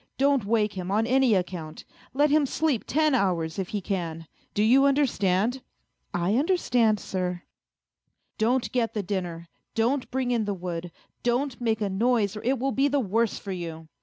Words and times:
Don't 0.17 0.45
wake 0.45 0.73
him 0.73 0.89
on 0.89 1.05
any 1.05 1.35
account! 1.35 1.85
Let 2.15 2.31
him 2.31 2.47
sleep 2.47 2.85
ten 2.87 3.13
hours, 3.13 3.59
if 3.59 3.67
he 3.67 3.81
can. 3.81 4.25
Do 4.55 4.63
you 4.63 4.85
understand?"" 4.85 5.61
I 6.27 6.37
understand, 6.37 6.99
sir."" 6.99 7.43
Don't 8.39 8.71
get 8.71 8.95
the 8.95 9.03
dinner, 9.03 9.47
don't 9.75 10.09
bring 10.09 10.31
in 10.31 10.45
the 10.45 10.55
wood, 10.55 10.91
don't 11.21 11.61
make 11.61 11.81
a 11.81 11.87
noise 11.91 12.35
or 12.35 12.41
it 12.41 12.57
will 12.57 12.71
be 12.71 12.87
the 12.87 12.99
worse 12.99 13.37
for 13.37 13.51
you. 13.51 13.89